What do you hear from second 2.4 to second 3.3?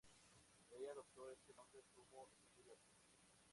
suyo artístico.